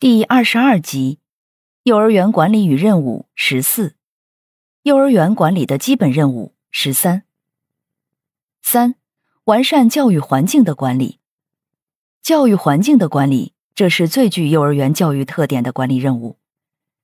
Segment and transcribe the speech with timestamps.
[0.00, 1.18] 第二十二集，
[1.82, 3.96] 幼儿园管理与任务十四，
[4.84, 7.24] 幼儿园管理的基本任务十三。
[8.62, 8.94] 三、
[9.44, 11.18] 完善教育环境的管理。
[12.22, 16.38] 教育环境的管理，这是最具幼儿园教育特点的管理任务。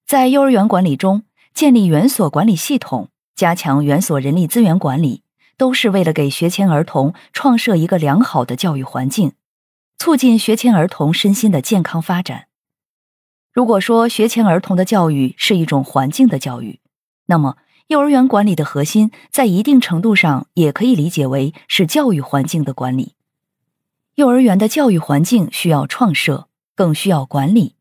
[0.06, 5.22] 在幼儿园管理中，建立园所管理系统，加强园所人力资源管理，
[5.58, 9.32] 都是为了给学前儿童创设一个良好的教育环境，
[9.98, 12.46] 促进学前儿童身心的健康发展。
[13.56, 16.78] 如果说学前儿童的教育是一种环境的教育，
[17.24, 23.14] 那么幼儿园管理的核心在一定程度上也可以理解为是教育环境的管理。
[24.16, 27.76] 幼儿园的教育环境需要创设，更需要管理。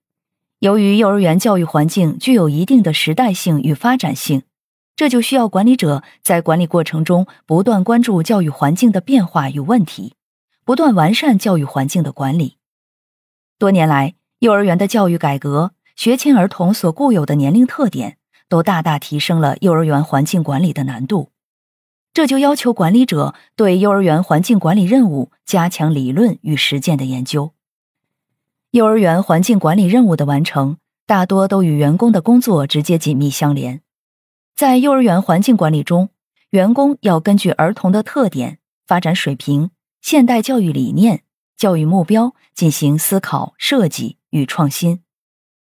[0.59, 4.43] 由于幼儿园教育环境具有一定的时代性与发展性，
[4.95, 10.13] 这就需要管理者在管理过程中不断关注教育环境的变化与问题，
[10.63, 12.55] 不断完善教育环境的管理。
[13.59, 18.17] 多年来，幼儿园的教育改革，学前儿童所固有的年龄特点，
[18.49, 21.31] 都大大提升了幼儿园环境管理的难度。
[22.13, 27.53] 这就要求管理者对幼儿园环境管理任务加强理论与实践的研究。
[28.71, 33.81] 幼儿园环境管理任务的完成，大多都与员工的工作直接紧密相连。
[34.55, 36.09] 在幼儿园环境管理中，
[36.49, 41.23] 员工要根据儿童的特点、发展水平、现代教育理念、
[41.57, 44.17] 教育目标进行思考设计。
[44.31, 44.99] 与创新，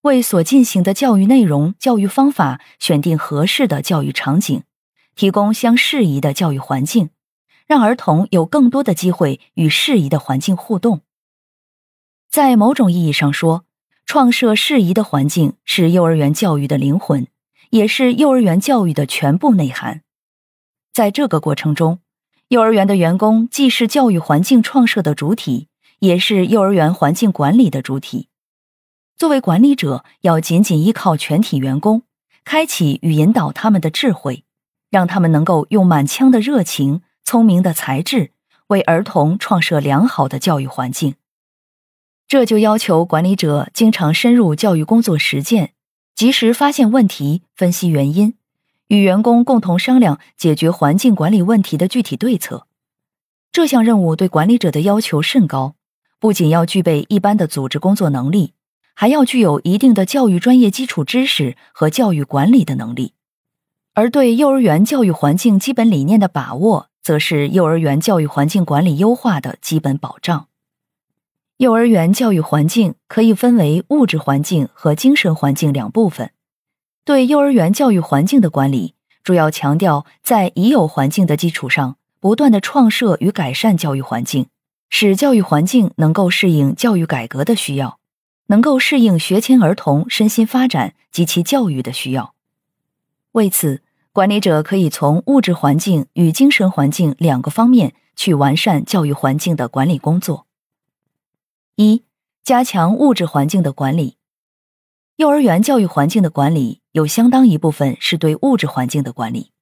[0.04, 4.62] 为所进行的教育内容、教育方法选定合适的教育场景，
[5.14, 7.08] 提供相适宜的教育环境，
[7.66, 11.00] 让儿童有更多的机会与适宜的环境互动。
[12.30, 13.64] 在某种意义上说，
[14.04, 17.26] 创设适宜的环境是幼儿园教育的灵魂，
[17.70, 20.02] 也是幼儿园教育的全部内涵。
[20.92, 22.00] 在这个过程中，
[22.48, 25.68] 幼儿园的员工既是教育环境创设的主体，
[26.00, 28.28] 也是幼儿园环境管理的主体。
[29.16, 32.02] 作为管理者，要紧紧依靠全体员工，
[32.44, 34.44] 开启与引导他们的智慧，
[34.90, 38.32] 让他们能够用满腔的热情、聪明的才智，
[38.68, 41.14] 为儿童创设良好的教育环境。
[42.26, 45.74] 这就要求管理者经常深入教育工作实践，
[46.16, 48.34] 及时发现问题、分析原因，
[48.88, 52.66] 与员工共同商量解决环境管理问题的具体对策。
[53.52, 55.76] 这项任务对管理者的要求甚高，
[56.18, 58.54] 不仅要具备一般的组织工作能力。
[58.94, 63.12] 还要具有一定的教育专业基础知识和教育管理的能力，
[63.92, 70.46] 而对幼儿园教育环境基本理念的把握，则是幼儿园教育环境管理优化的基本保障。
[71.58, 76.30] 幼儿园教育环境可以分为物质环境和精神环境两部分。
[77.04, 84.46] 对幼儿园教育环境的管理，主要强调在已有环境的基础上，不断的创设与改善教育环境，
[84.88, 87.98] 使教育环境能够适应教育改革的需要。
[88.46, 92.34] 能够适应学前儿童身心发展及其教育的需要。
[93.32, 93.82] 为此，
[94.12, 100.46] 管理者可以从物质环境与精神环境两个方面去完善教育环境的管理工作。
[101.76, 102.04] 一、
[102.44, 104.16] 加强物质环境的管理。
[105.16, 109.52] 幼儿园教育环境的管理有相当一部分是对物质环境的管理。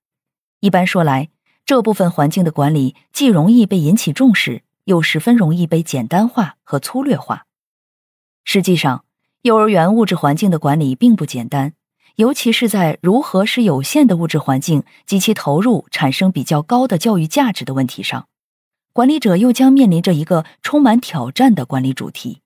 [0.60, 1.28] 一般说来，
[1.64, 7.46] 这部分环境的管理既容易被引起重视，又十分容易被简单化和粗略化。
[8.44, 9.04] 实际上，
[9.42, 11.74] 幼儿园物质环境的管理并不简单，
[12.16, 18.28] 尤其是在如何使有限的物质环境及其投入产生比较高的教育价值的问题上，
[18.92, 22.40] 管理者又将面临着一个充满挑战的管理主题。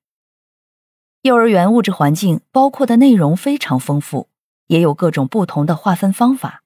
[1.22, 4.28] 幼儿园物质环境包括的内容非常丰富，
[4.68, 6.62] 也有各种不同的划分方法。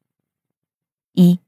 [1.14, 1.38] 一，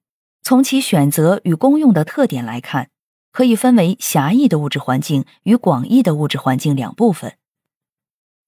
[0.42, 2.88] 从其选择与功用的特点来看，
[3.30, 7.34] 可以分为狭义的物质环境与广义的物质环境两部分。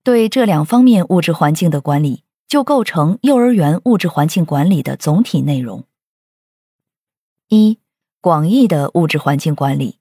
[0.04, 5.84] 对这两方面物质环境的管理，就构成幼儿园物质环境管理的总体内容。
[7.48, 7.78] 一、
[8.20, 9.98] 广义的物质环境管理。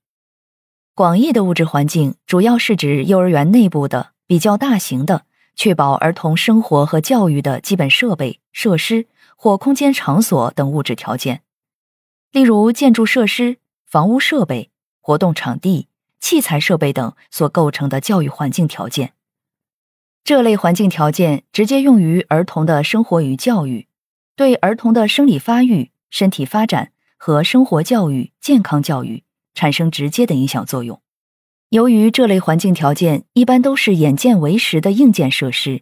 [0.94, 5.25] 广义的物质环境主要是指幼儿园内部的比较大型的、
[5.56, 9.08] 确保儿童生活和教育的基本设备、设施
[9.38, 11.44] 或空间场所等物质条件，
[12.34, 13.55] 例如建筑设施、
[13.85, 14.70] 房屋设备、
[15.00, 15.88] 活动场地、
[16.20, 19.14] 器材设备等所构成的教育环境条件。
[20.23, 23.87] 这类环境条件直接用于儿童的生活与教育，
[24.37, 29.23] 对儿童的生理发育、身体发展和生活教育、健康教育
[29.53, 31.02] 产生直接的影响作用。
[31.70, 35.81] 由于这类环境条件一般都是眼见为实的硬件设施，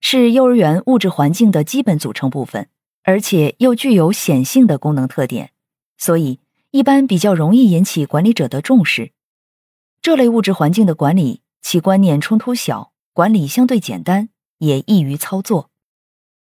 [0.00, 2.68] 是幼儿园物质环境的基本组成部分，
[3.02, 5.50] 而且又具有显性的功能特点，
[5.98, 6.38] 所以
[6.70, 9.10] 一般比较容易引起管理者的重视。
[10.00, 12.91] 这类物质环境的管理，其观念冲突小。
[13.14, 15.71] 管理相对简单，也易于操作。